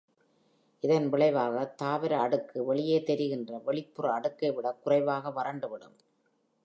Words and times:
இதன் 0.83 1.09
விளைவாக, 1.09 1.65
தாவர 1.75 2.19
அடுக்கு 2.19 2.65
வெளியே 2.65 3.03
தெரிகின்ற 3.03 3.59
வெளிப்புற 3.59 4.13
அடுக்கை 4.13 4.51
விடக் 4.51 4.83
குறைவாக 4.83 5.29
வறண்டுவிடும். 5.29 5.97